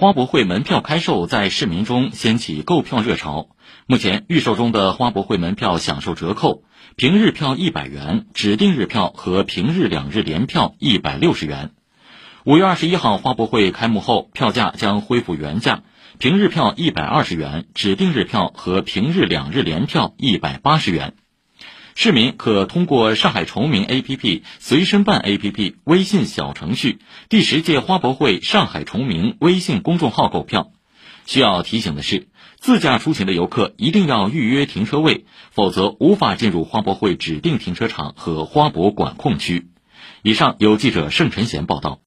[0.00, 3.48] 花博会门票开售在市民中掀起购票热潮。
[3.84, 6.62] 目前预售中的花博会门票享受折扣，
[6.94, 11.72] 平日票一百元，指定日票和平日两日联票一百六十元。
[12.44, 15.82] 五月二十一号花博会开幕后，票价将恢复原价，
[16.18, 21.14] 平日票一百二十元，指定日票和平日两日联票一百八十元。
[22.00, 30.70] 市民可通过上海崇明 APP、随身办 APP、微信小程序、第十届花博会上海崇明微信公众号购票。
[31.26, 32.28] 需要提醒的是，
[32.60, 39.66] 自驾出行的游客一定要预约停车位，否则无法进入花博会指定停车场和花博管控区。
[40.22, 41.96] 以上由记者盛晨贤报道。